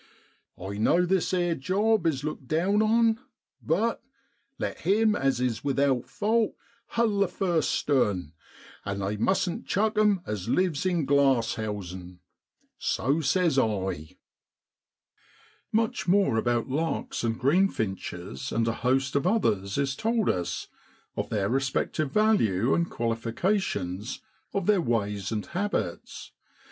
[0.59, 3.19] I know this 'ere job is looked down on,
[3.61, 4.01] but;
[4.57, 6.55] let him as is without fault
[6.87, 8.33] hull the first stone,'
[8.83, 12.19] and they t mustn't chuck 1 em as lives in glass housen.'
[12.79, 14.15] So says I.' OUK LITTLE CRUISER.
[15.71, 20.67] Much more about larks and greenfinches and a host of others is told us
[21.15, 24.19] of their respective value and qualifications,
[24.51, 26.31] of their ways and habits.